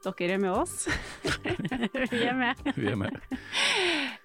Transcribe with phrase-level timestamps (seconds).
[0.00, 0.86] Dere er med oss.
[2.12, 2.60] Vi er med.
[2.72, 3.16] Vi er med.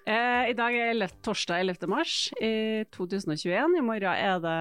[0.07, 1.87] Eh, I dag er det torsdag 11.
[1.91, 3.75] mars i 2021.
[3.75, 4.53] I morgen er det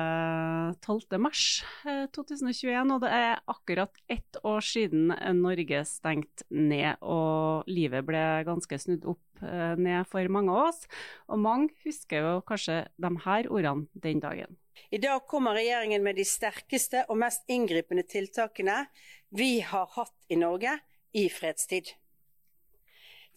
[0.82, 1.20] 12.
[1.22, 1.44] mars
[1.86, 8.24] eh, 2021, og det er akkurat ett år siden Norge stengte ned og livet ble
[8.48, 10.82] ganske snudd opp eh, ned for mange av oss.
[11.30, 14.58] Og mange husker jo kanskje de her ordene den dagen.
[14.91, 18.88] I dag kommer regjeringen med de sterkeste og mest inngripende tiltakene
[19.30, 20.74] vi har hatt i Norge
[21.14, 21.94] i fredstid.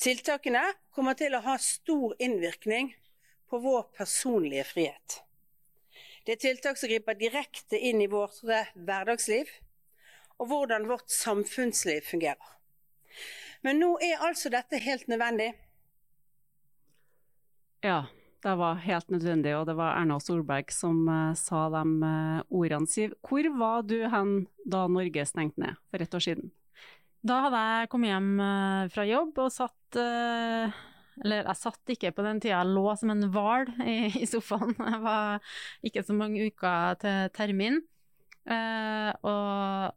[0.01, 2.91] Tiltakene kommer til å ha stor innvirkning
[3.49, 5.21] på vår personlige frihet.
[6.25, 9.49] Det er tiltak som griper direkte inn i vårt hverdagsliv
[10.37, 12.53] og hvordan vårt samfunnsliv fungerer.
[13.65, 15.53] Men nå er altså dette helt nødvendig.
[17.85, 18.05] Ja,
[18.43, 22.89] det var helt nødvendig, og det var Erna Solberg som uh, sa de uh, ordene,
[22.89, 23.15] Siv.
[23.25, 26.51] Hvor var du hen da Norge stengte ned for et år siden?
[27.25, 32.25] Da hadde jeg kommet hjem uh, fra jobb og satt Eller jeg satt ikke på
[32.25, 34.75] den tida, jeg lå som en hval i, sofaen.
[34.91, 35.53] Jeg var
[35.89, 37.79] ikke så mange uker til termin.
[39.25, 39.95] og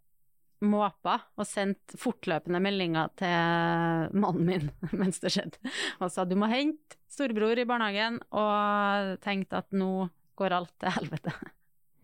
[0.60, 4.66] måpa og sendt fortløpende meldinger til mannen min
[5.00, 5.72] mens det skjedde.
[6.00, 10.08] Og sa du må hente storebror i barnehagen, og tenkte at nå
[10.38, 11.34] går alt til helvete.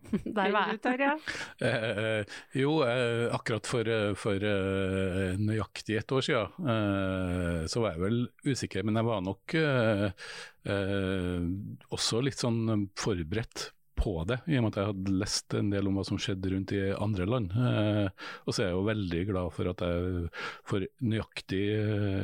[0.37, 0.81] Der var jeg.
[0.83, 1.13] Tar, ja.
[1.63, 8.03] eh, jo, eh, akkurat for, for eh, nøyaktig et år siden eh, så var jeg
[8.05, 10.05] vel usikker, men jeg var nok eh,
[10.69, 11.49] eh,
[11.97, 15.89] også litt sånn forberedt på det, i og med at jeg hadde lest en del
[15.89, 17.53] om hva som skjedde rundt i andre land.
[17.57, 18.07] Eh,
[18.45, 20.29] og så er jeg jo veldig glad for at jeg
[20.67, 21.63] for nøyaktig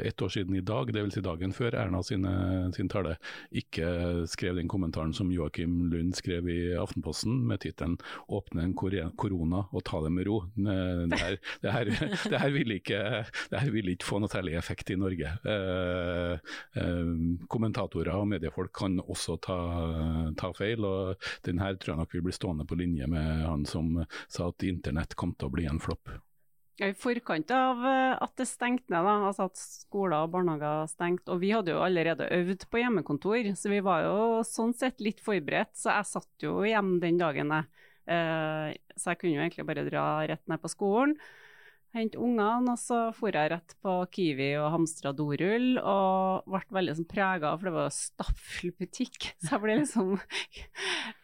[0.07, 1.13] ett år siden i dag, dvs.
[1.13, 2.33] Si dagen før Erna sine,
[2.75, 3.15] sin tale,
[3.53, 3.87] ikke
[4.31, 7.97] skrev den kommentaren som Joakim Lund skrev i Aftenposten med tittelen
[8.27, 10.49] 'Åpne en korona og ta det med ro'.
[10.55, 11.85] Det her, det her,
[12.31, 12.99] det her, vil, ikke,
[13.73, 15.29] vil ikke få noe særlig effekt i Norge.
[15.45, 16.37] Eh,
[16.79, 17.13] eh,
[17.49, 19.59] kommentatorer og mediefolk kan også ta,
[20.39, 20.85] ta feil.
[20.85, 23.97] og den her tror jeg nok vil bli stående på linje med han som
[24.27, 26.13] sa at internett kom til å bli en flopp.
[26.81, 31.43] I forkant av at det stengte ned, da, altså at skoler og barnehager stengte, og
[31.43, 35.75] vi hadde jo allerede øvd på hjemmekontor, så vi var jo sånn sett litt forberedt.
[35.77, 37.85] Så jeg satt jo hjemme den dagen, jeg.
[38.09, 41.13] Eh, så jeg kunne jo egentlig bare dra rett ned på skolen
[41.93, 46.95] hente ungene, og så for jeg rett på Kiwi og hamstra dorull, og ble veldig
[46.97, 49.29] sånn prega, for det var stappfull butikk.
[49.43, 50.15] Så jeg ble liksom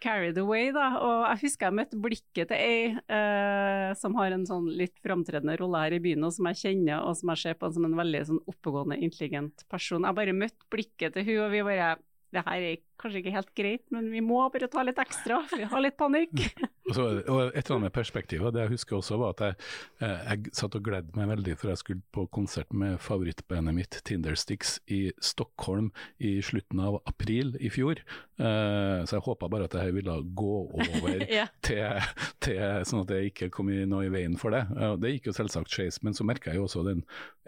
[0.01, 0.87] carried away, da.
[1.03, 5.57] Og jeg husker jeg møtte blikket til ei eh, som har en sånn litt framtredende
[5.61, 7.97] rolle her i byen, og som jeg kjenner, og som jeg ser på som en
[7.99, 10.07] veldig sånn oppegående, intelligent person.
[10.07, 11.95] Jeg bare møtte blikket til hun, og vi bare
[12.35, 12.65] det her
[12.99, 15.97] kanskje ikke helt greit, men vi må bare ta litt ekstra, for vi har litt
[15.99, 16.35] panikk.
[16.89, 19.57] Og, så, og et eller annet med perspektivet, det jeg husker også var at jeg,
[20.01, 23.97] eh, jeg satt og gledde meg veldig for jeg skulle på konsert med favorittbandet mitt,
[24.09, 28.01] Tindersticks, i Stockholm i slutten av april i fjor.
[28.39, 31.45] Uh, så jeg håpa bare at det her ville gå over Ja.
[31.61, 32.01] til,
[32.41, 32.57] til,
[32.89, 34.63] sånn at det ikke kom i noe i veien for det.
[34.73, 37.03] Uh, Det gikk jo selvsagt skeis, men så merka jeg jo også den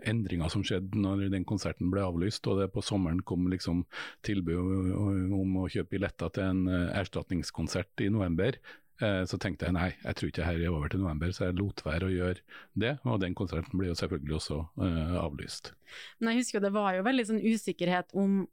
[0.05, 3.87] endringa som skjedde når den konserten ble avlyst, og det på sommeren kom liksom
[4.27, 4.93] tilbud
[5.33, 8.57] om å kjøpe billetter til en eh, erstatningskonsert i november.
[9.01, 11.47] Eh, Så tenkte jeg nei, jeg tror ikke det her er over til november, så
[11.47, 12.95] jeg lot være å gjøre det.
[13.05, 15.73] Og den konserten blir jo selvfølgelig også uh, avlyst.
[16.19, 18.43] Men jeg husker jo det var jo veldig sånn usikkerhet om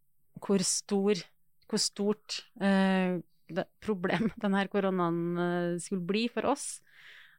[0.44, 1.20] hvor stor,
[1.68, 3.20] hvor stort uh,
[3.84, 6.78] problem denne koronaen skulle bli for oss.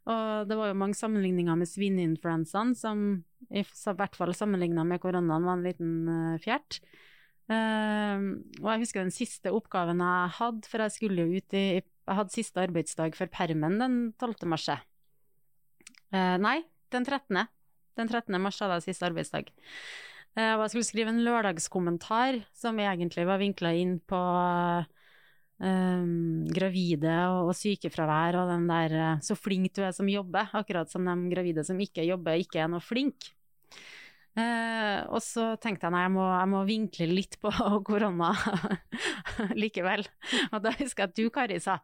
[0.10, 3.04] Og det var jo mange sammenligninger med svineinfluensaen, som
[3.54, 6.80] i hvert fall sammenligna med koronaen var en liten fjert.
[7.50, 8.26] Eh,
[8.62, 12.18] og jeg husker den siste oppgaven jeg hadde, for jeg skulle jo ut i Jeg
[12.18, 14.48] hadde siste arbeidsdag for permen den 12.
[14.50, 14.70] mars.
[14.70, 16.60] Eh, nei,
[16.90, 17.44] den 13.
[18.00, 18.38] Den 13.
[18.42, 19.52] mars hadde jeg siste arbeidsdag.
[20.38, 24.22] Eh, og jeg skulle skrive en lørdagskommentar som egentlig var vinkla inn på
[25.60, 30.54] Um, gravide og, og sykefravær og den der eh, 'så flink du er som jobber',
[30.56, 33.34] akkurat som de gravide som ikke jobber, ikke er noe flink.
[34.38, 37.52] Eh, og så tenkte jeg nei, jeg må, jeg må vinkle litt på
[37.88, 38.34] korona
[39.62, 40.06] likevel.
[40.52, 41.80] Og da husker jeg at du, Kari, sa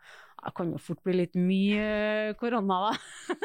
[0.45, 3.35] det kan jo fort bli litt mye korona, da.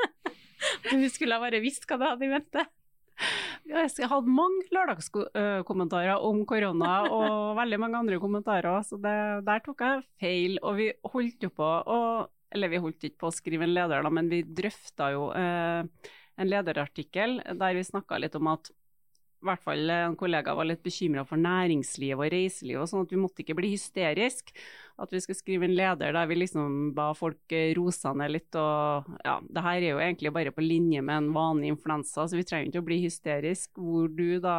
[0.90, 2.64] du skulle ha bare visst hva du hadde i vente.
[3.70, 9.14] Jeg hadde mange lørdagskommentarer om korona og veldig mange andre kommentarer, så det,
[9.46, 10.58] der tok jeg feil.
[10.64, 12.00] Og vi holdt jo på å
[12.50, 15.84] Eller vi holdt ikke på å skrive en leder, da, men vi drøfta jo eh,
[16.40, 18.72] en lederartikkel der vi snakka litt om at
[19.40, 23.12] i hvert fall en kollega var litt bekymra for næringsliv og reiseliv, og sånn at
[23.14, 24.52] vi måtte ikke bli hysterisk.
[25.00, 28.58] At vi skulle skrive en leder der vi liksom ba folk rose ned litt.
[28.60, 32.36] Og ja, det her er jo egentlig bare på linje med en vanlig influensa, så
[32.36, 33.72] vi trenger ikke å bli hysterisk.
[33.80, 34.58] Hvor du da,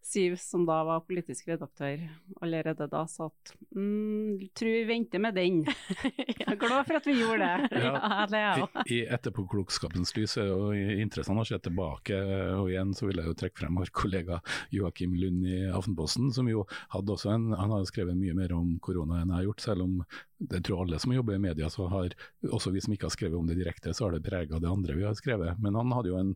[0.00, 2.00] Siv, som da var politisk redaktør
[2.40, 5.60] allerede da, sa at mm, tror vi venter med den.
[6.40, 7.68] Jeg er glad for at vi gjorde det.
[7.80, 7.92] Ja.
[7.96, 8.78] Ja, det er jeg òg.
[8.82, 12.16] I, I etterpåklokskapens lys er det jo interessant å se tilbake,
[12.56, 14.40] og igjen så vil jeg jo trekke frem vår kollega
[14.74, 18.74] Joakim Lund i Aftenposten, som jo hadde også en, han har skrevet mye mer om
[18.84, 19.96] korona enn jeg har gjort, selv om
[20.40, 22.14] det tror alle som jobber i media, så har
[22.48, 24.96] også vi som ikke har skrevet om det direkte, så har det prega det andre
[24.96, 25.58] vi har skrevet.
[25.60, 26.30] Men han hadde jo en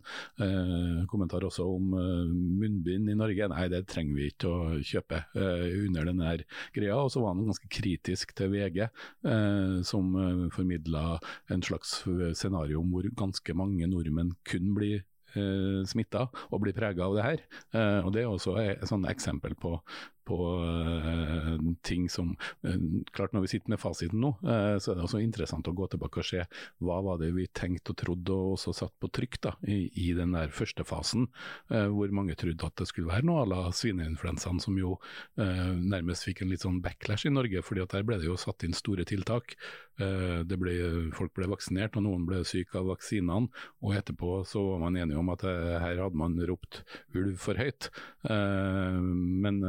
[0.44, 3.48] eh, kommentar også om eh, munnbind i Norge.
[3.54, 6.36] Nei, det trenger vi ikke å kjøpe eh, under denne
[6.76, 6.98] greia.
[7.00, 11.18] Og så var han ganske kritisk til VG, eh, som eh, formidla
[11.54, 12.02] en slags
[12.36, 15.00] scenario om hvor ganske mange nordmenn kun blir
[15.34, 17.44] eh, smitta og blir prega av det her.
[17.74, 19.76] Eh, og Det er også et sånn eksempel på,
[20.24, 22.34] på uh, ting som
[22.66, 22.76] uh,
[23.12, 25.88] Klart Når vi sitter med fasiten nå, uh, så er det også interessant å gå
[25.92, 26.42] tilbake og se
[26.84, 30.10] hva var det vi tenkte og trodde og også satt på trykk da, i, i
[30.16, 31.26] den der første fasen,
[31.68, 34.96] hvor mange trodde at det skulle være noe à la svineinfluensaen, som jo
[35.36, 38.66] nærmest fikk en litt sånn backlash i Norge, fordi at der ble det jo satt
[38.66, 39.56] inn store tiltak.
[39.96, 40.74] Det ble,
[41.16, 43.50] folk ble vaksinert, og noen ble syke av vaksinene.
[43.84, 46.82] Og etterpå så var man enige om at her hadde man ropt
[47.14, 47.90] ulv for høyt.
[48.28, 49.62] Men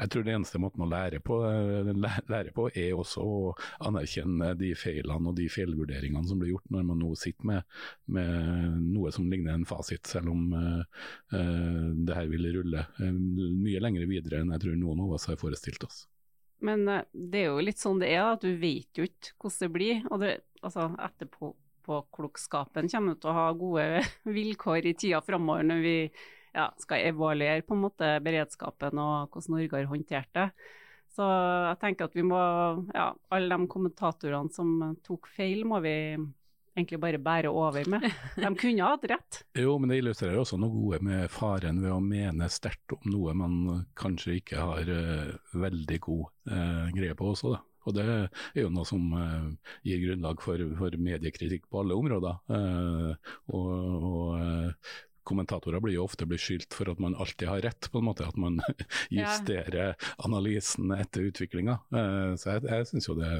[0.00, 1.90] jeg tror det eneste måten å lære på, eh,
[2.30, 3.38] lære på, er også å
[3.88, 8.78] anerkjenne de feilene og de feilvurderingene som blir gjort når man nå sitter med, med
[8.90, 10.82] noe som ligner en fasit, selv om uh,
[11.34, 15.28] uh, det her vil rulle uh, mye lenger videre enn jeg tror noen av oss
[15.30, 16.04] har forestilt oss.
[16.64, 19.70] Men det er jo litt sånn det er, at du vet jo ikke hvordan det
[19.72, 20.02] blir.
[20.10, 23.86] Og det, altså, etterpåklokskapen kommer jo til å ha gode
[24.40, 25.96] vilkår i tida framover når vi
[26.56, 30.50] ja, skal evaluere på en måte beredskapen og hvordan Norge har håndtert det.
[31.10, 32.40] Så jeg tenker at vi må,
[32.94, 35.94] ja, alle de kommentatorene som tok feil, må vi
[36.76, 38.06] egentlig bare bære over med.
[38.38, 39.40] De kunne hatt rett.
[39.58, 43.34] Jo, men det illustrerer også noe gode med faren ved å mene sterkt om noe
[43.36, 47.56] man kanskje ikke har uh, veldig god uh, greie på også.
[47.56, 47.64] Da.
[47.88, 49.46] Og det er jo noe som uh,
[49.86, 52.40] gir grunnlag for, for mediekritikk på alle områder.
[52.50, 53.70] Uh, og,
[54.10, 54.90] og eh,
[55.30, 58.26] kommentatorer blir jo ofte beskyldt for at man alltid har rett, på en måte.
[58.28, 58.60] At man
[59.14, 61.78] justerer analysen etter utviklinga.
[61.94, 63.30] Eh, så jeg, jeg syns jo det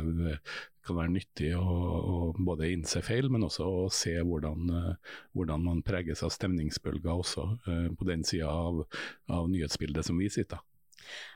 [0.87, 5.65] kan være nyttig å, å både innse feil, men også å se hvordan, eh, hvordan
[5.67, 8.83] man preges av stemningsbølger også eh, på den sida av,
[9.31, 10.63] av nyhetsbildet som vi sitter.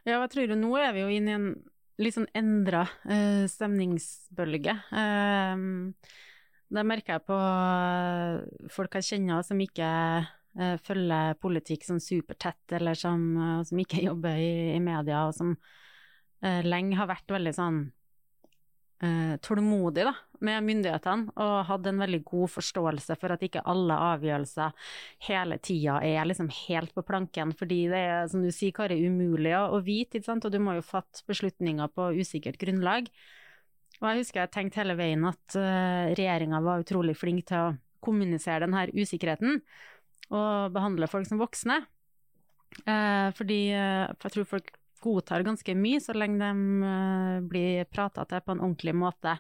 [0.05, 0.59] Ja, jeg tror du?
[0.61, 1.49] nå er vi jo inne i en
[2.03, 4.79] litt sånn endra eh, stemningsbølge.
[4.95, 5.67] Eh,
[6.75, 7.39] det merker jeg på
[8.73, 9.89] folk jeg kjenner som ikke
[10.87, 15.55] følger politikk sånn supertett, eller som, eh, som ikke jobber i, i media, og som
[16.45, 17.85] eh, lenge har vært veldig sånn
[19.05, 20.13] uh, tålmodig da,
[20.45, 24.91] med myndighetene, og hadde en veldig god forståelse for at ikke alle avgjørelser
[25.29, 29.55] hele tida er liksom helt på planken, fordi det er, som du sier, Kari, umulig
[29.59, 30.47] å, å vite, ikke sant?
[30.47, 33.11] og du må jo fatte beslutninger på usikkert grunnlag.
[34.01, 37.75] Og jeg husker jeg tenkte hele veien at uh, regjeringa var utrolig flink til å
[38.05, 39.63] kommunisere denne usikkerheten,
[40.33, 41.83] og behandle folk som voksne.
[42.85, 44.73] Eh, fordi uh, jeg tror folk
[45.05, 49.37] godtar ganske mye så lenge de uh, blir prata til på en ordentlig måte.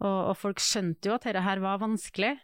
[0.00, 2.38] Og, og folk skjønte jo at dette her var vanskelig.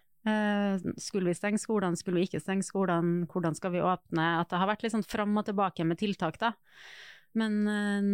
[0.99, 4.25] skulle vi stenge skolene, skulle vi ikke stenge skolene, hvordan skal vi åpne?
[4.40, 6.50] At det har vært litt sånn fram og tilbake med tiltak, da.
[7.38, 7.62] Men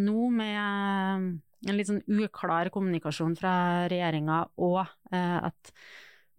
[0.04, 3.54] nå med en litt sånn uklar kommunikasjon fra
[3.90, 4.80] regjeringa, og
[5.14, 5.72] eh, at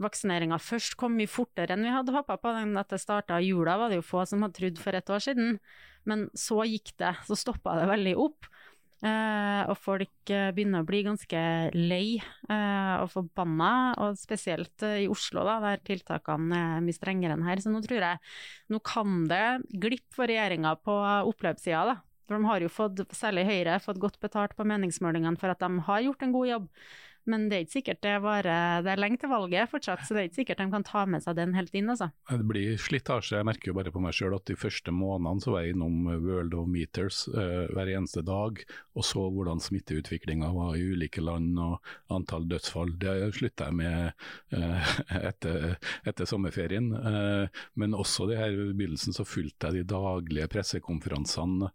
[0.02, 2.54] vaksineringa først kom mye fortere enn vi hadde håpa på.
[2.80, 5.24] At det starta i jula, var det jo få som hadde trodd for et år
[5.24, 5.58] siden.
[6.10, 8.50] Men så gikk det, så stoppa det veldig opp.
[9.04, 11.40] Eh, og folk eh, begynner å bli ganske
[11.76, 17.36] lei eh, og forbanna, og spesielt eh, i Oslo, da, der tiltakene er mye strengere
[17.36, 17.60] enn her.
[17.60, 18.22] Så nå tror jeg
[18.72, 19.46] nå kan det
[19.76, 20.96] glippe for regjeringa på
[21.34, 22.00] oppløpssida, da.
[22.24, 25.84] For de har jo fått, særlig Høyre, fått godt betalt på meningsmålingene for at de
[25.90, 26.70] har gjort en god jobb.
[27.30, 30.22] Men det er ikke sikkert det varer Det er lenge til valget fortsatt, så det
[30.22, 32.10] er ikke sikkert de kan ta med seg den helt inn, altså.
[32.30, 33.38] Det blir slitasje.
[33.40, 36.10] Jeg merker jo bare på meg sjøl at de første månedene så var jeg innom
[36.12, 38.60] World of Meters uh, hver eneste dag
[38.94, 42.94] og så hvordan smitteutviklinga var i ulike land og antall dødsfall.
[43.00, 44.28] Det slutta jeg med
[44.58, 44.94] uh,
[45.32, 46.92] etter, etter, sommerferien.
[46.94, 51.72] Uh, men også det her i begynnelsen så fulgte jeg de daglige pressekonferansene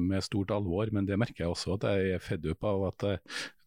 [0.00, 0.90] med stort alvor.
[0.92, 3.04] Men det merker jeg også at jeg er fedd opp av at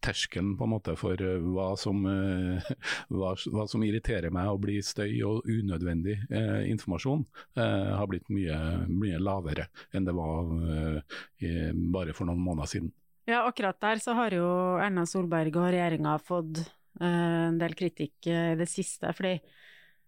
[0.03, 2.69] terskelen på en måte for eh, hva som, eh,
[3.13, 7.25] hva, hva som irriterer meg og blir støy og unødvendig eh, informasjon,
[7.57, 12.93] eh, har blitt mye, mye, lavere enn det var eh, bare for noen måneder siden.
[13.27, 14.47] Ja, akkurat der så har jo
[14.79, 19.11] Erna Solberg og regjeringa fått eh, en del kritikk i det siste.
[19.13, 19.39] fordi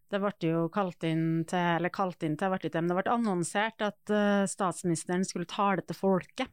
[0.10, 4.13] det ble jo kalt inn til, eller kalt inn til, det ble annonsert at
[4.50, 6.50] statsministeren skulle tale til folket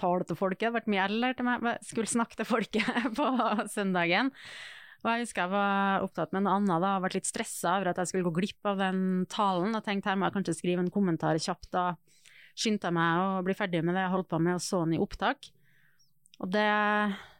[0.00, 0.70] tale til folket.
[0.70, 2.88] Det ble mye eller til meg, skulle snakke til folket
[3.18, 3.28] på
[3.72, 4.32] søndagen.
[5.04, 7.92] Og jeg husker jeg var opptatt med en annen da, og ble litt stressa over
[7.92, 9.00] at jeg skulle gå glipp av den
[9.30, 11.70] talen, og tenkte her må jeg kanskje skrive en kommentar kjapt.
[11.74, 11.84] Da
[12.58, 14.96] skyndte jeg meg å bli ferdig med det jeg holdt på med, og så den
[14.98, 15.52] i opptak.
[16.42, 16.66] Og det,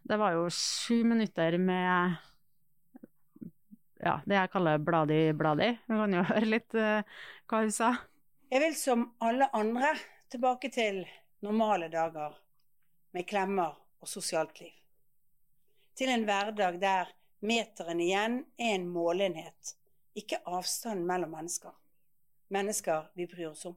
[0.06, 2.18] det var jo sju minutter med
[3.98, 5.72] ja, det jeg kaller bladi-bladi.
[5.90, 7.02] Vi kan jo høre litt uh,
[7.50, 7.94] hva hun sa.
[8.48, 9.96] Jeg vil som alle andre
[10.32, 11.02] tilbake til
[11.44, 12.38] normale dager
[13.10, 14.74] med klemmer og sosialt liv.
[15.98, 17.10] Til en hverdag der
[17.40, 19.74] meteren igjen er en målenhet,
[20.14, 21.74] ikke avstanden mellom mennesker.
[22.54, 23.76] Mennesker vi bryr oss om.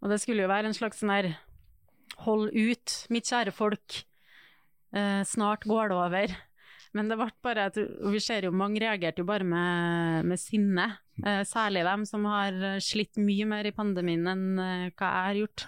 [0.00, 1.32] Og det skulle jo være en slags sånn her
[2.24, 4.02] hold ut, mitt kjære folk,
[4.96, 6.36] eh, snart går det over.
[6.96, 10.88] Men det ble bare, at vi ser jo mange reagerte jo bare med, med sinne.
[11.22, 15.42] Eh, særlig dem som har slitt mye mer i pandemien enn eh, hva jeg har
[15.44, 15.66] gjort.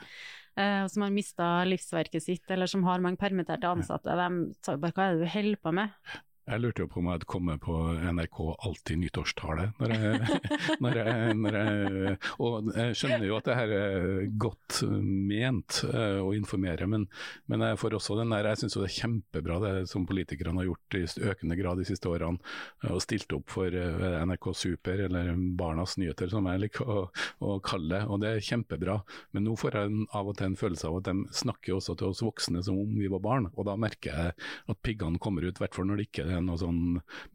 [0.53, 4.13] Eh, som har mista livsverket sitt, eller som har mange permitterte ansatte.
[4.19, 5.95] De sa jo bare hva er det du holder på med?
[6.43, 9.69] Jeg lurte jo på om jeg hadde kommet på NRK Alltid nyttårstale.
[9.79, 10.39] Når jeg,
[10.83, 14.09] når jeg, når jeg, og jeg skjønner jo at det her er
[14.43, 17.07] godt ment uh, å informere, men,
[17.47, 20.67] men jeg får også den der, jeg syns det er kjempebra det som politikerne har
[20.73, 22.43] gjort i økende grad de siste årene.
[22.83, 26.99] Uh, og stilt opp for NRK Super, eller Barnas Nyheter som jeg liker å,
[27.39, 28.03] å, kalle det.
[28.11, 28.99] Og det er kjempebra.
[29.31, 32.11] Men nå får jeg av og til en følelse av at de snakker også til
[32.11, 33.47] oss voksne som om vi var barn.
[33.55, 34.37] Og da merker jeg
[34.75, 36.83] at piggene kommer ut, i hvert fall når det ikke er noe sånn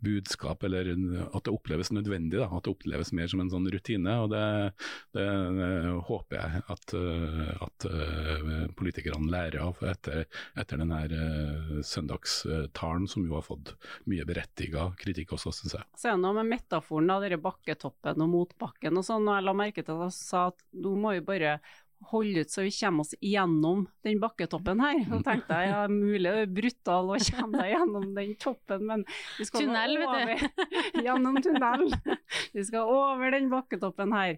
[0.04, 0.92] budskap, eller
[1.28, 2.40] at det oppleves nødvendig.
[2.42, 4.18] Da, at det oppleves mer som en sånn rutine.
[4.24, 4.44] og Det,
[5.18, 5.28] det,
[6.08, 6.96] håper jeg at,
[7.68, 7.88] at,
[8.78, 10.26] politikerne lærer av etter,
[10.60, 13.74] etter denne uh, søndagstalen, som jo har fått
[14.10, 15.90] mye berettiga kritikk også, syns jeg.
[15.98, 19.84] Det noe med metaforen da, denne bakketoppen og motbakken og sånn, og jeg la merke
[19.84, 21.58] til at jeg sa at nå må vi bare
[22.12, 25.02] holde ut så vi kommer oss gjennom den bakketoppen her.
[25.10, 29.06] Så tenkte jeg ja, mulig det er brutal å komme deg gjennom den toppen, men
[29.40, 30.48] vi skal tunnel, over,
[31.08, 31.88] gjennom tunnel.
[32.54, 34.38] Vi skal over den bakketoppen her.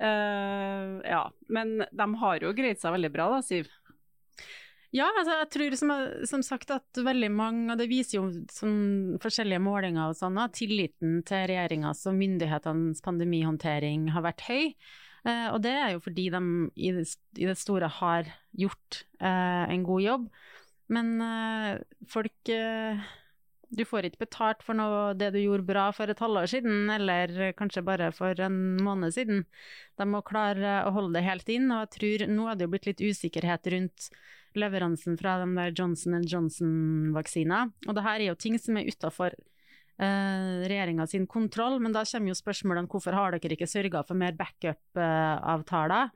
[0.00, 3.68] Uh, ja, men de har jo greid seg veldig bra da, Siv?
[4.90, 5.92] Ja, altså jeg tror som,
[6.26, 10.56] som, sagt at veldig mange, og det viser jo sånn forskjellige målinger og sånn, at
[10.58, 14.64] tilliten til regjeringas og myndighetenes pandemihåndtering har vært høy.
[15.26, 16.42] Eh, og det er jo fordi de
[16.80, 20.28] i det, store har gjort eh, en god jobb.
[20.90, 22.54] Men eh, folk
[23.70, 27.52] Du får ikke betalt for noe det du gjorde bra for et halvår siden, eller
[27.54, 29.44] kanskje bare for en måned siden.
[29.94, 32.72] De må klare å holde det helt inn, og jeg tror nå er det jo
[32.72, 34.08] blitt litt usikkerhet rundt
[34.58, 37.68] leveransen fra den der Johnson Johnson-vaksina.
[37.86, 39.38] Og det her er jo ting som er utafor
[40.00, 44.18] eh, sin kontroll, men da kommer jo spørsmålet om hvorfor har dere ikke sørga for
[44.18, 46.14] mer backup-avtaler?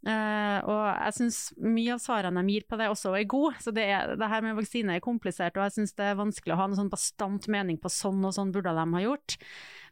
[0.00, 3.68] Uh, og jeg syns mye av svarene de gir på det også er gode, så
[3.76, 6.56] det, er, det her med vaksine er komplisert, og jeg syns det er vanskelig å
[6.62, 9.36] ha en sånn bastant mening på sånn og sånn burde de ha gjort.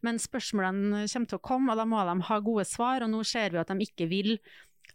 [0.06, 3.20] Men spørsmålene kommer til å komme, og da må de ha gode svar, og nå
[3.28, 4.38] ser vi at de ikke vil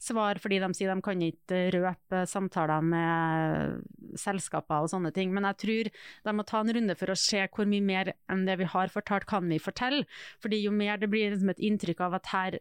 [0.02, 5.34] svar fordi de sier de kan ikke røpe samtaler med selskaper og sånne ting.
[5.36, 5.92] Men jeg tror
[6.28, 8.94] de må ta en runde for å se hvor mye mer enn det vi har
[8.94, 10.06] fortalt, kan vi fortelle.
[10.44, 12.60] Fordi jo mer det blir liksom et inntrykk av at her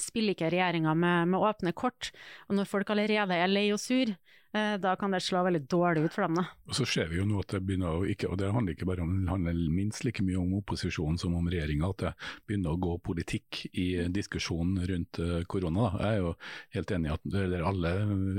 [0.00, 2.10] spiller ikke regjeringa med, med, åpne kort.
[2.48, 4.10] Og når folk allerede er lei og sur,
[4.54, 6.38] da kan det slå veldig dårlig ut for dem.
[6.38, 6.44] Da.
[6.68, 8.88] Og Så ser vi jo nå at det begynner å ikke, og det handler ikke
[8.88, 12.12] bare om, det handler minst like mye om opposisjonen som om regjeringa, at det
[12.46, 15.88] begynner å gå politikk i diskusjonen rundt uh, korona.
[15.90, 16.04] Da.
[16.04, 16.34] Jeg er jo
[16.76, 17.94] helt enig i at eller alle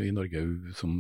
[0.06, 0.46] i Norge
[0.78, 0.96] som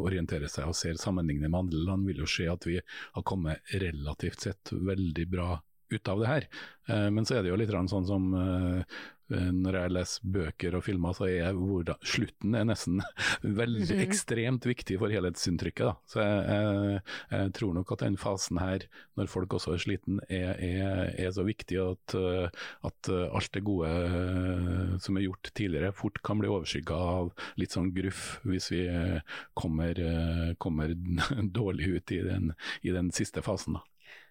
[0.00, 3.74] orienterer seg og ser sammenlignet med andre land, vil jo se at vi har kommet
[3.82, 5.50] relativt sett veldig bra
[5.90, 6.50] ut av det her.
[6.88, 9.00] Eh, men så er det jo litt sånn som eh,
[9.30, 12.98] Eh, når jeg leser bøker og filmer, så er hvordan, slutten er nesten
[13.60, 14.02] veldig mhm.
[14.02, 15.86] ekstremt viktig for helhetsinntrykket.
[15.86, 15.94] Da.
[16.10, 17.02] Så jeg, jeg,
[17.36, 18.86] jeg, tror nok at den fasen her,
[19.18, 22.16] når folk også er sliten, er, er, er så viktig at,
[22.86, 23.90] at, alt det gode
[25.02, 28.82] som er gjort tidligere, fort kan bli overskygga av litt sånn gruff, hvis vi
[29.58, 30.00] kommer,
[30.62, 30.94] kommer
[31.60, 33.78] dårlig ut i den, i den siste fasen.
[33.78, 33.86] da.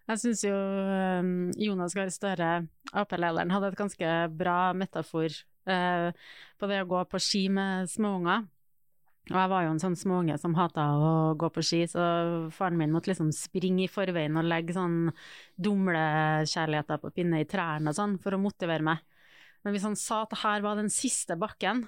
[0.09, 2.53] Jeg syns jo um, Jonas Gahr Støre,
[2.97, 5.35] Ap-lederen, hadde et ganske bra metafor
[5.69, 6.09] uh,
[6.57, 8.47] på det å gå på ski med småunger.
[9.29, 12.01] Og jeg var jo en sånn småunge som hata å gå på ski, så
[12.55, 15.11] faren min måtte liksom springe i forveien og legge sånn
[15.61, 19.05] dumlekjærligheter på pinne i trærne og sånn, for å motivere meg.
[19.61, 21.85] Men hvis han sa at her var den siste bakken,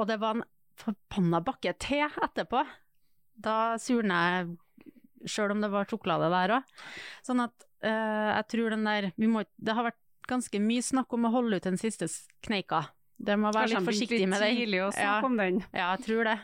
[0.00, 0.46] og det var en
[0.80, 2.64] forbanna bakke til etterpå,
[3.44, 4.56] da surna jeg
[5.30, 6.74] sjøl om det var sjokolade der òg.
[7.26, 11.28] Sånn at uh, jeg tror den der må, Det har vært ganske mye snakk om
[11.28, 12.08] å holde ut den siste
[12.46, 12.86] kneika.
[13.16, 14.58] Det må være litt forsiktig med den.
[14.58, 15.62] Tidlig å snakke ja, om den.
[15.70, 16.40] Ja, jeg tror det.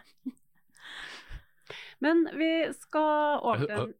[2.03, 3.92] Men vi skal over til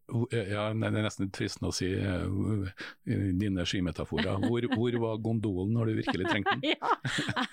[0.51, 2.65] Ja, det er nesten fristende å si uh,
[3.07, 4.43] dine skimetaforer.
[4.43, 6.73] Hvor, hvor, var gondolen når du virkelig trengte den?
[6.75, 7.47] ja.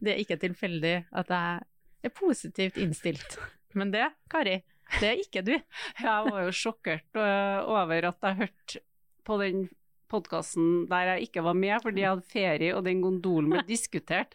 [0.00, 3.38] Det er ikke tilfeldig at jeg er positivt innstilt.
[3.78, 4.58] Men det, Kari,
[4.98, 5.54] det er ikke du.
[5.54, 8.82] Jeg var jo sjokkert øh, over at jeg hørte
[9.26, 9.68] på den
[10.10, 14.34] podkasten der jeg ikke var med fordi jeg hadde ferie og den gondolen ble diskutert.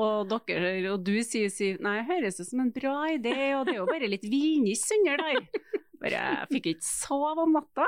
[0.00, 3.76] Og, dere, og du sier, sier nei, høres ut som en bra idé, og det
[3.76, 5.44] er jo bare litt villniss under der.
[6.02, 7.86] Bare, jeg fikk ikke sove om natta.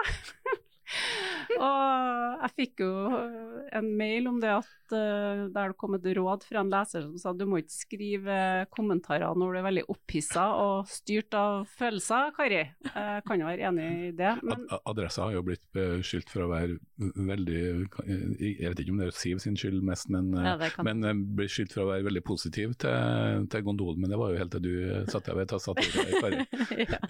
[1.67, 2.93] og jeg fikk jo
[3.75, 7.17] en mail om det at uh, der det kom et råd fra en leser som
[7.21, 8.39] sa du må ikke skrive
[8.75, 12.63] kommentarer når du er veldig opphissa og styrt av følelser, Kari.
[12.85, 14.35] Jeg kan jo være enig i det.
[14.45, 14.67] Men...
[14.85, 16.79] Adressa har jo blitt beskyldt for å være
[17.15, 17.63] veldig
[18.39, 20.87] Jeg vet ikke om det er Siv sin skyld mest, men, ja, kan...
[20.87, 24.03] men beskyldt for å være veldig positiv til, til gondolen.
[24.03, 24.75] Men det var jo helt til du
[25.11, 26.43] satte deg ved tastaturet, Kari.
[26.85, 27.01] ja.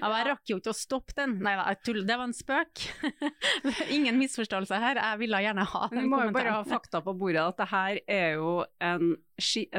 [0.00, 1.38] ja, jeg rakk jo ikke å stoppe den.
[1.44, 2.89] Nei da, det var en spøk.
[3.96, 6.06] Ingen misforståelse her, jeg ville gjerne ha den kommentaren.
[6.06, 8.52] Vi må jo bare ha fakta på bordet, at det her er jo
[8.84, 9.12] en,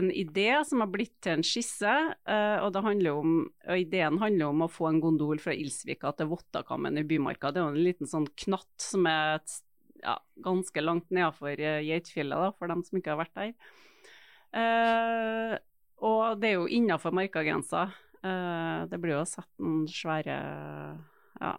[0.02, 1.96] en idé som har blitt til en skisse.
[2.28, 2.78] Uh, og,
[3.12, 3.36] om,
[3.68, 7.52] og, ideen handler om å få en gondol fra Ilsvika til Vottakammen i Bymarka.
[7.52, 9.58] Det er jo en liten sånn knatt som er et,
[10.04, 13.76] ja, ganske langt nedafor uh, Geitfjellet, for dem som ikke har vært der.
[14.52, 15.58] Uh,
[16.02, 17.90] og det er jo innafor markagrensa.
[18.22, 20.38] Uh, det blir jo satt noen svære
[21.42, 21.56] ja,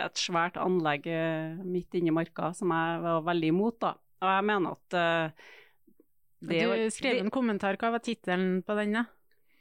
[0.00, 3.92] et svært anlegg midt midt inni marka som jeg var veldig imot, da.
[4.22, 5.50] Og jeg mener at uh,
[6.42, 9.06] det Du skrev en kommentar, hva var tittelen på den, da?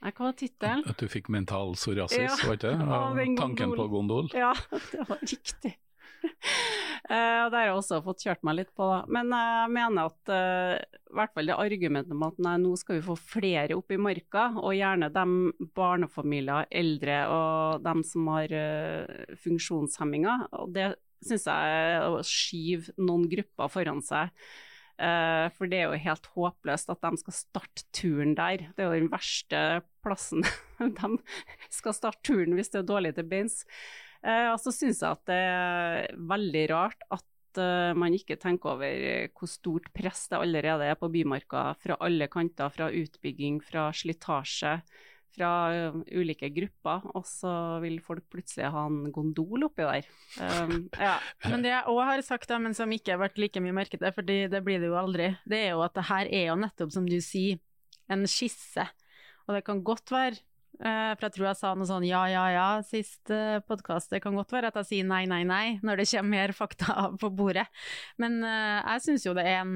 [0.02, 0.82] Nei, hva var tittelen?
[0.90, 2.90] At du fikk mental psoriasis, ja, var ikke det?
[2.98, 4.32] Av tanken på gondol?
[4.34, 4.54] Ja,
[4.94, 5.76] det var riktig.
[7.12, 9.00] Uh, det har jeg også fått kjørt meg litt på, da.
[9.12, 10.76] Men jeg mener at uh,
[11.10, 13.98] i hvert fall det argumentet om at nei, nå skal vi få flere opp i
[14.00, 18.54] marka, og gjerne de barnefamilier, eldre og dem som har
[19.44, 20.46] funksjonshemminger.
[20.62, 20.92] Og det
[21.26, 24.32] syns jeg er å skyve noen grupper foran seg.
[25.58, 28.68] For det er jo helt håpløst at de skal starte turen der.
[28.78, 30.46] Det er jo den verste plassen
[30.80, 31.12] de
[31.74, 33.64] skal starte turen hvis det er dårlig til beins.
[34.22, 38.76] Uh, og så syns jeg at det er veldig rart at uh, man ikke tenker
[38.76, 43.88] over hvor stort press det allerede er på Bymarka fra alle kanter, fra utbygging, fra
[43.96, 44.76] slitasje,
[45.34, 50.12] fra uh, ulike grupper, og så vil folk plutselig ha en gondol oppi der.
[50.38, 51.18] Um, ja.
[51.50, 54.06] Men det jeg òg har sagt, da, men som ikke har vært like mye merket,
[54.14, 56.94] for det blir det jo aldri, det er jo at det her er jo nettopp,
[56.94, 57.62] som du sier,
[58.12, 58.86] en skisse.
[59.48, 60.44] Og det kan godt være
[60.82, 64.10] for jeg tror jeg sa noe sånn ja, ja, ja sist eh, podkast.
[64.14, 66.96] Det kan godt være at jeg sier nei, nei, nei når det kommer mer fakta
[67.22, 67.68] på bordet.
[68.22, 69.76] Men uh, jeg syns jo det er en,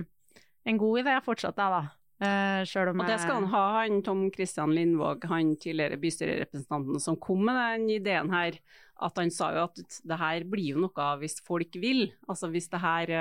[0.66, 1.84] en god idé fortsatt, jeg, da.
[2.16, 7.44] Uh, og det skal han ha, han Tom Christian Lindvåg, han tidligere bystyrerepresentanten som kom
[7.46, 8.58] med den ideen her.
[9.04, 12.06] At han sa jo at det her blir jo noe hvis folk vil.
[12.32, 13.12] Altså hvis det her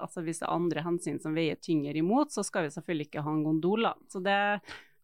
[0.00, 3.26] altså hvis det er andre hensyn som veier tyngre imot, så skal vi selvfølgelig ikke
[3.26, 3.92] ha en gondol, da.
[4.08, 4.38] Så det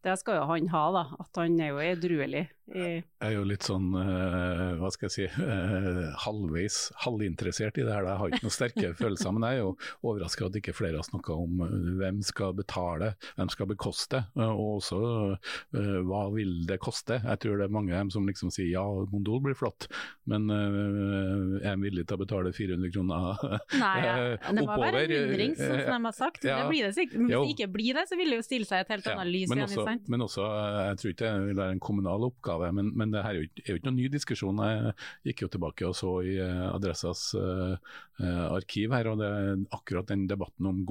[0.06, 1.04] det skal jo han ha, da.
[1.24, 2.46] At han er jo edruelig.
[2.66, 7.92] Jeg er jo litt sånn, uh, hva skal jeg si, uh, halvveis halvinteressert i det
[7.94, 8.08] her.
[8.08, 9.70] Jeg har ikke noen sterke følelser, men jeg er jo
[10.02, 14.64] overraska at ikke flere har snakka om uh, hvem skal betale, hvem skal bekoste, og
[14.80, 14.98] også
[16.06, 17.20] hva vil det koste.
[17.22, 19.86] Jeg tror det er mange av dem som liksom sier ja, gondol blir flott,
[20.28, 23.44] men er en villig til å betale 400 kroner
[23.82, 24.14] Nei, ja.
[24.42, 26.46] Det må være en hundring, sånn som de har sagt.
[26.46, 26.58] Ja.
[26.62, 27.20] Det blir det sikkert.
[27.20, 29.30] Men hvis det ikke blir det, så vil det jo stille seg et helt annet
[29.30, 30.46] lys igjen også, Men også,
[30.90, 33.48] jeg tror ikke det vil være en kommunal oppgave, men, men det her er jo,
[33.48, 34.62] ikke, er jo ikke noen ny diskusjon.
[34.64, 34.94] Jeg
[35.30, 37.76] gikk jo tilbake og så i uh, Adressas uh,
[38.20, 39.30] arkiv her, og det,
[39.76, 40.82] akkurat den debatten om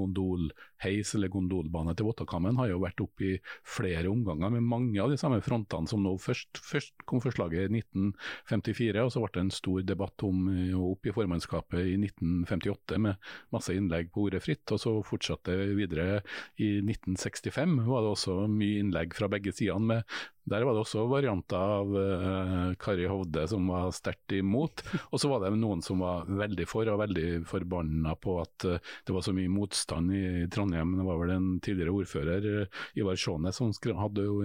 [0.75, 5.09] gondolheis eller gondolbane til Vottakammen har jo vært oppe i flere omganger med mange av
[5.09, 6.17] de samme frontene som nå.
[6.17, 11.05] Først, først kom forslaget i 1954, og så ble det en stor debatt om opp
[11.05, 13.15] i formannskapet i 1958 med
[13.51, 16.21] masse innlegg på ordet fritt, og så fortsatte videre
[16.57, 17.85] i 1965.
[17.85, 20.03] var det også mye innlegg fra begge sidene.
[20.45, 24.83] Der var det også varianter av uh, Kari Hovde som var sterkt imot.
[25.09, 28.91] Og så var det noen som var veldig for, og veldig forbanna på at uh,
[29.07, 30.64] det var så mye motstand i Trondheim.
[30.73, 34.41] Det var vel en tidligere ordfører, uh, Ivar Sjånes, som hadde jo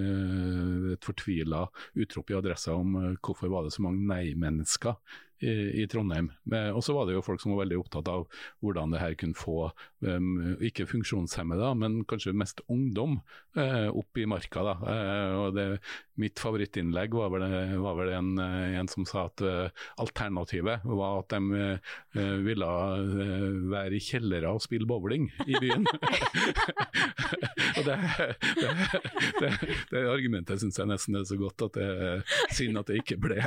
[0.95, 1.65] et fortvila
[2.01, 4.97] utrop i adressa om hvorfor var det så mange nei-mennesker
[5.41, 5.53] i,
[5.83, 6.29] i, Trondheim.
[6.75, 8.27] Og så var det jo folk som var veldig opptatt av
[8.61, 9.71] hvordan det her kunne få,
[10.05, 13.21] um, ikke funksjonshemmede, men kanskje mest ungdom,
[13.57, 14.65] opp i marka.
[14.67, 14.75] da.
[15.41, 15.67] Og det,
[16.21, 17.45] Mitt favorittinnlegg var vel,
[17.83, 21.79] var vel en, en, som sa at uh, alternativet var at de
[22.45, 22.69] ville
[23.71, 25.87] være i kjellere og spille bowling i byen.
[27.79, 27.99] og det,
[28.61, 28.71] det,
[29.41, 29.53] det,
[29.93, 32.25] det argumentet syns jeg nesten er så godt at det er
[32.57, 33.39] synd at det ikke ble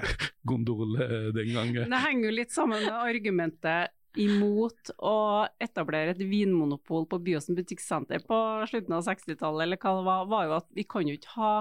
[0.47, 0.95] gondol
[1.35, 1.91] den gangen.
[1.91, 5.15] Det henger jo litt sammen med argumentet imot å
[5.61, 8.37] etablere et vinmonopol på Byåsen butikksenter på
[8.69, 11.53] slutten av 60-tallet, eller hva det var, var jo at vi kan jo ikke ha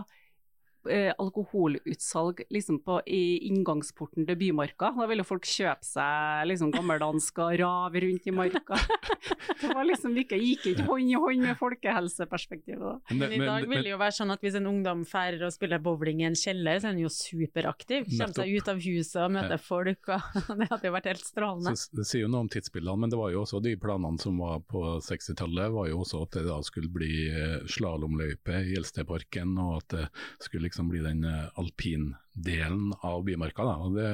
[0.90, 4.92] eh, alkoholutsalg liksom på, i inngangsporten til Bymarka.
[4.96, 8.78] Da ville folk kjøpe seg liksom gammeldansk og rave rundt i marka.
[9.62, 12.82] det var liksom ikke, gikk ikke hånd i hånd med folkehelseperspektivet.
[12.82, 12.94] da.
[13.10, 15.38] Men men, Men i dag vil det jo være sånn at hvis en ungdom drar
[15.46, 18.08] og spiller bowling i en kjeller, så er den jo superaktiv.
[18.10, 19.60] Kommer seg ut av huset og møter Ja.
[19.62, 21.74] folk, og det hadde jo vært helt strålende.
[21.78, 24.38] Så Det sier jo noe om tidsbildene, men det var jo også de planene som
[24.40, 29.54] var på 60-tallet, var jo også at det da skulle bli eh, slalåmløype i Elsteparken,
[29.62, 30.06] og at det
[30.42, 33.68] skulle liksom bli den eh, alpindelen av Bymarka.
[33.68, 33.76] Da.
[33.84, 34.08] Og det,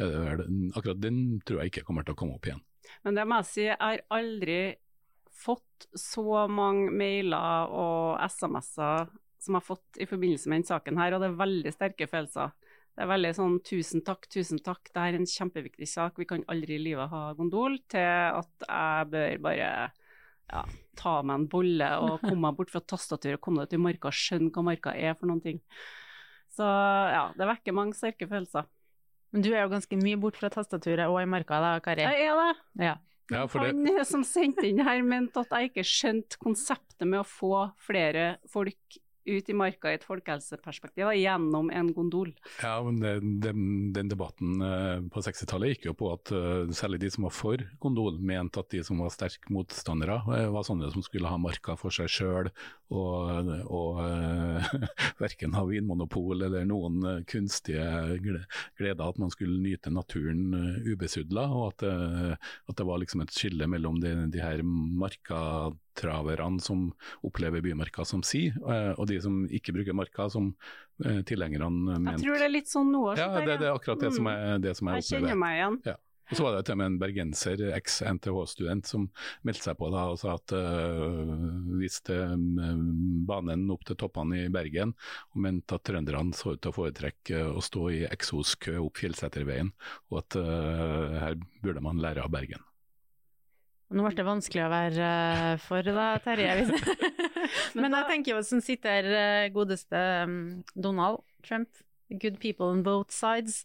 [0.00, 2.62] vel- akkurat den tror jeg ikke kommer til å komme opp igjen.
[3.04, 4.60] Men det må jeg si, jeg har aldri
[5.40, 9.06] fått så mange mailer og SMS-er
[9.40, 12.08] som jeg har fått i forbindelse med denne saken her, og det er veldig sterke
[12.10, 12.50] følelser.
[12.90, 16.42] Det er veldig sånn tusen takk, tusen takk, det er en kjempeviktig sak, vi kan
[16.52, 19.70] aldri i livet ha gondol, til at jeg bør bare
[20.50, 20.64] ja,
[20.98, 24.18] ta meg en bolle og komme meg bort fra tastaturet komme deg til marka og
[24.20, 25.62] skjønne hva marka er for noen ting.
[26.50, 28.66] Så ja, det vekker mange sterke følelser.
[29.30, 32.02] Men du er jo ganske mye bort fra tastaturet og i marka da, Kari.
[32.02, 32.50] Jeg er det.
[32.88, 32.96] Ja.
[33.30, 37.20] Ja, for det, Han som sendte inn her mente at jeg ikke skjønte konseptet med
[37.22, 42.32] å få flere folk ut i marka i et folkehelseperspektiv og gjennom en gondol.
[42.62, 43.64] Ja, men den, den,
[43.96, 47.64] den debatten eh, på 60-tallet gikk jo på at eh, særlig de som var for
[47.82, 51.76] gondol, mente at de som var sterke motstandere, eh, var sånne som skulle ha marka
[51.80, 52.50] for seg sjøl,
[52.90, 54.00] og, og
[55.22, 57.84] verken ha vinmonopol eller noen kunstige
[58.24, 61.84] gleder, at man skulle nyte naturen ubesudla, og at,
[62.40, 64.64] at det var liksom et skille mellom de, de her
[66.00, 70.54] markatraverne som opplever bymarka som si, eh, og de som ikke bruker marka, som
[71.04, 72.20] uh, tilhengerne mente.
[72.20, 73.16] Jeg tror det er litt sånn nå.
[73.16, 74.36] Ja, det, det er akkurat det som Mm.
[74.36, 75.82] er, det som jeg Jeg kjenner meg igjen.
[75.84, 75.96] Ja.
[76.30, 79.08] Og så var det til og med en bergenser, eks-NTH-student, som
[79.42, 81.32] meldte seg på da og sa at øh,
[81.80, 82.84] hvis det, øh,
[83.26, 84.94] banen opp til toppene i Bergen,
[85.34, 89.72] og mente at trønderne så ut til å foretrekke å stå i eksoskø opp Fjellseterveien,
[90.12, 92.62] og at øh, her burde man lære av Bergen.
[93.90, 96.66] Nå ble det vanskelig å være eh, for da, Terje.
[97.80, 100.36] Men jeg tenker jo som sitter eh, godeste um,
[100.78, 101.68] Donald Trump,
[102.22, 103.64] good people on both sides.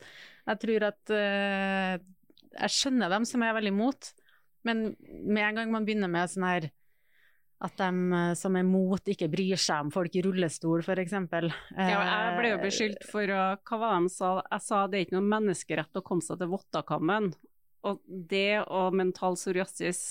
[0.49, 2.01] Jeg tror at eh,
[2.55, 4.13] Jeg skjønner dem som er veldig imot,
[4.65, 6.71] men med en gang man begynner med sånn her
[7.65, 11.13] at de som er mot, ikke bryr seg om folk i rullestol, f.eks.
[11.15, 14.31] Ja, jeg ble jo beskyldt for å Hva var det de sa?
[14.49, 17.29] Jeg sa det er ikke noen menneskerett å komme seg til Vottakammen.
[17.86, 20.04] Og det og mental psoriasis,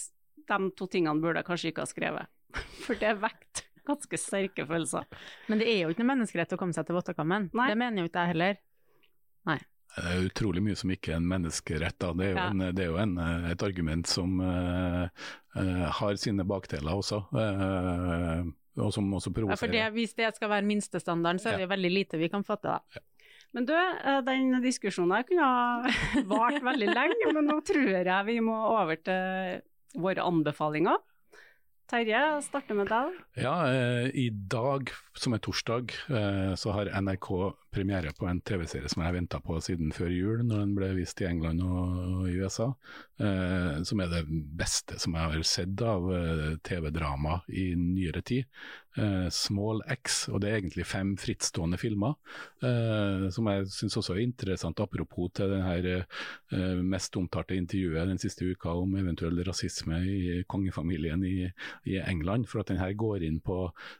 [0.48, 2.32] de to tingene burde jeg kanskje ikke ha skrevet.
[2.84, 5.04] For det vekt ganske sterke følelser.
[5.50, 7.50] Men det er jo ikke noe menneskerett å komme seg til Vottakammen.
[7.52, 8.60] Det mener jo ikke jeg heller.
[9.48, 9.60] Nei.
[9.94, 11.96] Det er utrolig mye som ikke er en menneskerett.
[12.02, 12.10] Da.
[12.18, 12.48] Det er jo, Ja.
[12.50, 15.06] en, det er jo en, eh, et argument som uh,
[15.54, 19.54] uh, har sine bakdeler også, Uh, og som også provoserer.
[19.54, 21.70] Ja, for det, hvis det skal være minstestandarden, så er det ja.
[21.76, 23.02] veldig lite vi kan få til, da.
[23.54, 25.90] Men du, eh, den diskusjonen her kunne ha
[26.32, 29.60] vart veldig lenge, men nå tror jeg vi må over til
[29.94, 30.98] våre anbefalinger.
[31.90, 33.18] Terje, starte med deg.
[33.44, 34.90] Ja, eh, i dag,
[35.20, 37.28] som er torsdag, eh, så har NRK
[37.74, 40.92] premiere på en TV-serie som jeg har venta på siden før jul, når den ble
[40.98, 42.70] vist i England og i USA.
[43.18, 44.24] Eh, som er det
[44.58, 48.48] beste som jeg har sett av eh, TV-drama i nyere tid.
[48.96, 52.14] Eh, Small X, og det er egentlig fem frittstående filmer,
[52.62, 58.06] eh, som jeg syns også er interessant, apropos til det her eh, mest omtalte intervjuet
[58.12, 61.48] den siste uka om eventuell rasisme i kongefamilien i,
[61.90, 63.56] i England, for at den her går inn på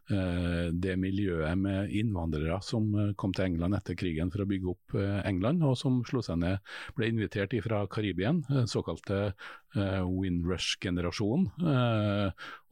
[0.08, 5.20] det miljøet med innvandrere som kom til England etter krigen for å bygge opp eh,
[5.28, 11.48] England, og som slo seg ned, ble invitert fra Karibien, eh, såkalte eh, Windrush-generasjonen,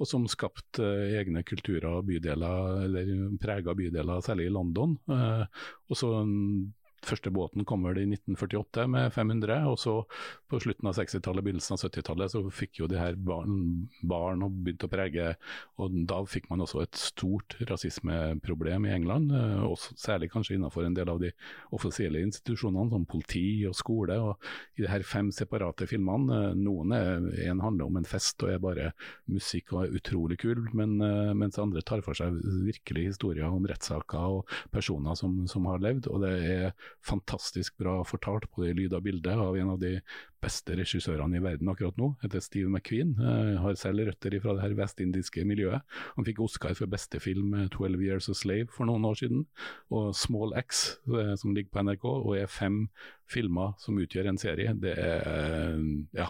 [0.03, 0.85] og som skapte
[1.17, 4.97] egne kulturer og bydeler, eller prega bydeler, særlig i London.
[5.09, 6.13] Og så
[7.03, 9.95] Første båten kom vel i 1948 med 500, og så
[10.51, 14.61] på slutten av 60-tallet, begynnelsen av 70-tallet, så fikk jo de her barn, barn og
[14.63, 15.33] begynte å prege,
[15.83, 19.35] og da fikk man også et stort rasismeproblem i England,
[19.67, 21.33] og særlig kanskje innenfor en del av de
[21.75, 24.19] offisielle institusjonene, som politi og skole.
[24.23, 28.43] og I de her fem separate filmene, eh, noen er, en handler om en fest
[28.47, 28.93] og er bare
[29.27, 33.67] musikk og er utrolig kul, men, eh, mens andre tar for seg virkelig historier om
[33.67, 36.07] rettssaker og personer som, som har levd.
[36.13, 36.73] og det er
[37.05, 39.97] fantastisk bra fortalt, både i lyd og bilde, av en av de
[40.43, 42.13] beste regissørene i verden akkurat nå.
[42.23, 43.15] Heter Steve McQueen.
[43.21, 45.87] Uh, har selv røtter fra det her vestindiske miljøet.
[46.17, 49.47] Han fikk Oscar for beste film, 'Twelve Years a Slave', for noen år siden.
[49.91, 52.89] Og 'Small X', uh, som ligger på NRK, og er fem
[53.33, 54.75] filmer som utgjør en serie.
[54.77, 55.79] Det er
[56.13, 56.27] ja,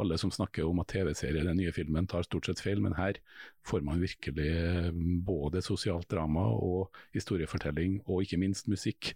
[0.00, 2.96] alle som snakker om at TV-serie er den nye filmen, tar stort sett feil, men
[2.98, 3.20] her
[3.62, 4.90] får man virkelig
[5.22, 9.14] både sosialt drama og historiefortelling, og ikke minst musikk.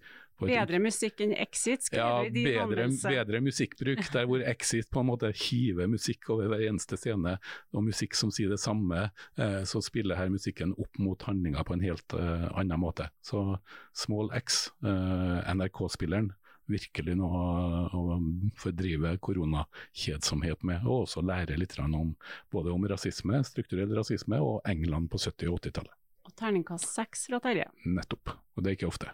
[0.48, 5.10] Bedre musikk enn Exit, skriver ja, de bedre, bedre musikkbruk, der hvor Exit på en
[5.10, 7.36] måte hiver musikk over hver eneste scene,
[7.74, 11.76] og musikk som sier det samme, eh, så spiller her musikken opp mot handlinga på
[11.76, 13.10] en helt eh, annen måte.
[13.24, 13.44] Så
[13.96, 16.32] Small X, eh, NRK-spilleren,
[16.70, 17.40] virkelig noe
[17.96, 18.18] å
[18.58, 22.14] fordrive koronakjedsomhet med, og også lære litt om
[22.52, 25.96] både om rasisme, strukturell rasisme, og England på 70- og 80-tallet.
[26.28, 27.66] Og terningkast seks fra Terje.
[27.88, 29.10] Nettopp, og det er ikke ofte.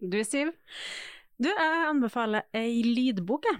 [0.00, 0.48] Du Siv?
[1.36, 3.58] Du, jeg anbefaler ei lydbok, jeg.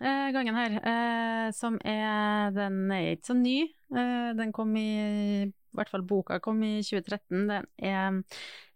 [0.00, 3.68] Eh, gangen her, eh, som er Den er ikke så ny.
[3.92, 7.48] Eh, den kom i i hvert fall boka kom i 2013.
[7.48, 8.22] Det er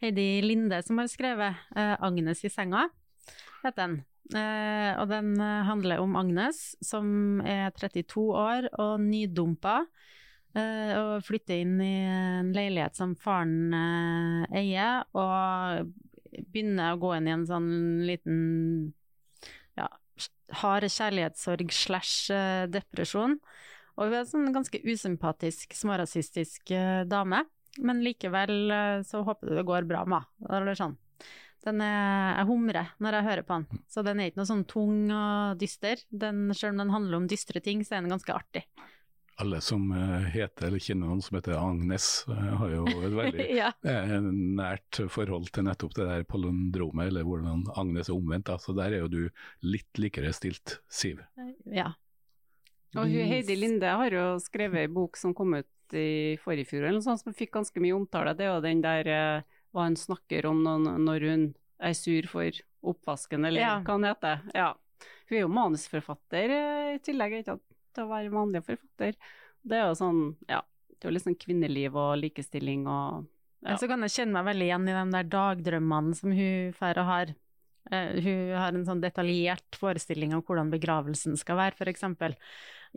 [0.02, 2.88] Heidi Linde som har skrevet uh, 'Agnes i senga',
[3.62, 4.04] heter den.
[4.34, 9.86] Uh, og den handler om Agnes, som er 32 år og nydumpa.
[10.58, 13.70] Og flytter inn i en leilighet som faren
[14.50, 15.86] eier, og
[16.32, 17.70] begynner å gå inn i en sånn
[18.08, 18.38] liten
[19.78, 19.88] ja,
[20.62, 22.34] hard kjærlighetssorg slash
[22.72, 23.38] depresjon.
[23.98, 27.42] Og hun er en sånn ganske usympatisk, smårasistisk uh, dame.
[27.82, 30.74] Men likevel uh, så håper du det går bra med henne.
[30.78, 30.94] Sånn.
[31.66, 33.82] Den er, jeg humrer når jeg hører på den.
[33.90, 36.04] Så den er ikke noe sånn tung og dyster.
[36.14, 38.62] Den, selv om den handler om dystre ting, så er den ganske artig.
[39.38, 43.70] Alle som uh, heter eller kjenner noen som heter Agnes, har jo et veldig ja.
[44.24, 48.48] nært forhold til nettopp det der palindromet, eller hvordan Agnes er omvendt.
[48.50, 48.58] Da.
[48.58, 49.22] Så der er jo du
[49.62, 51.22] litt likere stilt, Siv.
[51.70, 51.92] Ja,
[52.96, 56.86] og hun, Heidi Linde har jo skrevet en bok som kom ut i forrige fjor,
[56.86, 58.34] eller noe sånt, som fikk ganske mye omtale.
[58.36, 61.46] Det er jo den der eh, hva hun snakker om når hun
[61.84, 63.72] er sur for oppvasken, eller ja.
[63.84, 64.44] hva han heter.
[64.56, 64.70] Ja.
[65.28, 67.58] Hun er jo manusforfatter eh, i tillegg ikke
[67.98, 69.18] til å være vanlig forfatter.
[69.68, 70.62] Det er jo sånn, ja,
[70.94, 73.26] det er jo litt sånn kvinneliv og likestilling og
[73.66, 73.74] ja.
[73.74, 77.08] Så kan jeg kjenne meg veldig igjen i de der dagdrømmene som hun får og
[77.08, 77.32] har.
[77.88, 82.04] Uh, hun har en sånn detaljert forestilling av hvordan begravelsen skal være, f.eks.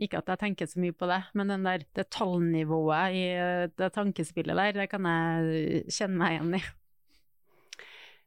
[0.02, 3.90] Ikke at jeg tenker så mye på det, men den der detaljnivået i eh, det
[3.92, 6.62] tankespillet der, det kan jeg kjenne meg igjen i.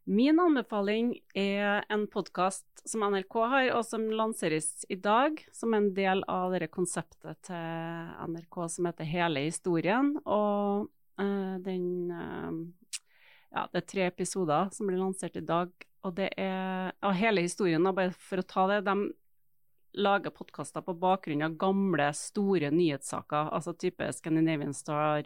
[0.05, 5.87] Min anbefaling er en podkast som NRK har, og som lanseres i dag, som en
[5.97, 10.11] del av det konseptet til NRK som heter Hele historien.
[10.21, 10.85] Og
[11.17, 12.99] uh, den uh,
[13.49, 15.73] Ja, det er tre episoder som blir lansert i dag,
[16.05, 19.09] og det er Og hele historien, bare for å ta det, de
[20.05, 25.25] lager podkaster på bakgrunn av gamle, store nyhetssaker, altså type Scandinavian Star,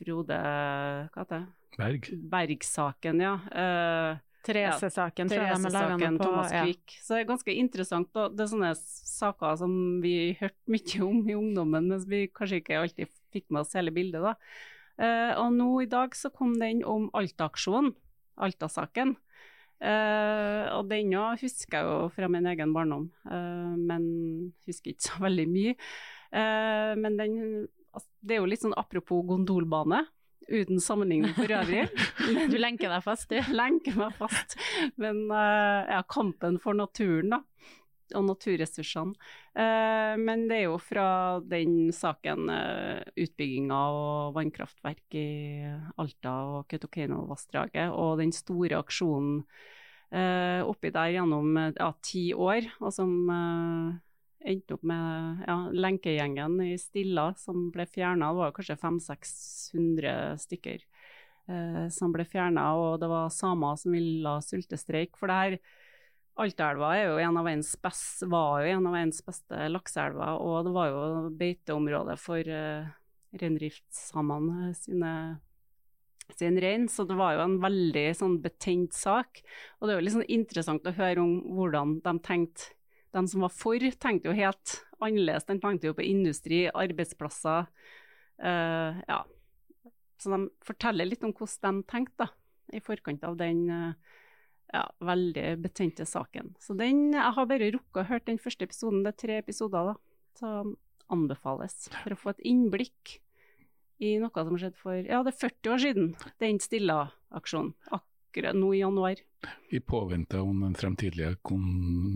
[0.00, 1.57] Frode Hva heter det?
[1.76, 2.08] Berg.
[2.32, 3.34] Berg-saken, ja.
[3.52, 6.24] Uh, Therese-saken, på.
[6.24, 6.94] Thomas Quick.
[6.94, 7.02] Ja.
[7.04, 8.10] Så det er ganske interessant.
[8.16, 9.72] Og det er sånne saker som
[10.04, 13.92] vi hørte mye om i ungdommen, mens vi kanskje ikke alltid fikk med oss hele
[13.94, 14.36] bildet, da.
[14.98, 17.92] Uh, og nå i dag så kom den om Alta-aksjonen,
[18.42, 19.14] Alta-saken.
[19.78, 24.08] Uh, og den òg husker jeg jo fra min egen barndom, uh, men
[24.66, 25.74] husker ikke så veldig mye.
[26.34, 27.36] Uh, men den
[27.94, 30.02] altså, Det er jo litt sånn apropos gondolbane,
[30.48, 31.86] uten sammenligning for øvrig.
[32.52, 33.38] du lenker deg fast, du?
[33.54, 34.58] Lenker meg fast.
[35.00, 37.42] Men ja, kampen for naturen, da
[38.16, 39.16] og naturressursene.
[39.58, 41.08] Uh, men det er jo fra
[41.44, 45.28] den saken, uh, utbygginga og vannkraftverk i
[45.98, 49.42] Alta og Kautokeinovassdraget, og den store aksjonen
[50.14, 53.12] eh, oppi der gjennom ja, ti år, og som
[54.44, 58.30] endte opp med ja, lenkegjengen i Stilla som ble fjerna.
[58.30, 60.14] Det var kanskje 500-600
[60.46, 60.86] stykker
[61.88, 65.14] som ble fjerna, og det var samer som ville sultestreik.
[65.16, 65.54] For det her
[66.38, 70.68] Altaelva er jo en av verdens best, var jo en av verdens beste lakseelver, og
[70.68, 71.00] det var jo
[71.40, 72.86] beiteområde for eh,
[73.34, 75.12] reindriftssamene sine
[76.36, 79.40] sin rein, så det var jo en veldig sånn betent sak.
[79.80, 82.74] Og det er jo litt sånn interessant å høre om hvordan de tenkte.
[83.14, 85.46] De som var for, tenkte jo helt annerledes.
[85.48, 87.68] De tenkte jo på industri, arbeidsplasser.
[88.42, 89.22] Uh, ja.
[90.18, 92.28] Så de forteller litt om hvordan de tenkte da,
[92.74, 94.18] i forkant av den uh,
[94.74, 96.52] ja, veldig betente saken.
[96.60, 99.92] Så den, jeg har bare rukket å høre den første episoden, det er tre episoder,
[99.92, 99.96] da.
[100.38, 100.52] Så
[101.08, 103.16] anbefales for å få et innblikk
[104.04, 106.10] i noe som har skjedd for ja, det er 40 år siden,
[106.42, 107.72] den Stilla-aksjonen.
[108.38, 109.16] Akkurat nå i januar.
[109.68, 111.36] I påvente om den fremtidige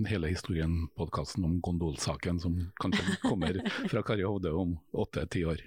[0.08, 3.58] hele historien-podkasten om gondolsaken, som kanskje kommer
[3.90, 5.62] fra Kari Hovde om åtte-ti år.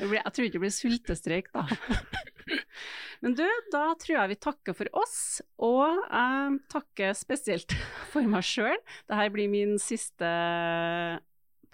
[0.00, 1.64] Jeg tror ikke det blir sultestreik da.
[3.24, 7.72] Men du, da tror jeg vi takker for oss, og jeg takker spesielt
[8.12, 8.76] for meg sjøl.
[9.08, 10.28] Dette blir min siste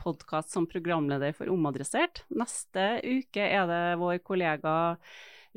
[0.01, 2.23] podkast som programleder for Omadressert.
[2.31, 4.77] Neste uke er det vår kollega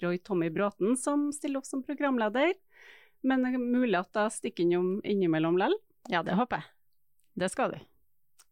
[0.02, 2.54] Roy Tommy Bråten som stiller opp som programleder.
[3.24, 5.76] Men det er mulig at jeg stikker innom innimellom lell.
[6.12, 6.72] Ja, det håper jeg.
[7.44, 7.82] Det skal du.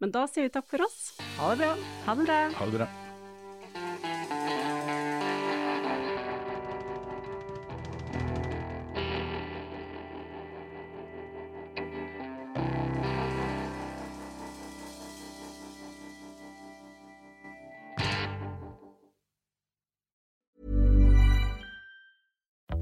[0.01, 1.13] Men da sier vi takk for oss.
[1.37, 1.75] Ha det bra.
[2.07, 2.41] Ha det bra.
[2.57, 2.91] Ha det bra.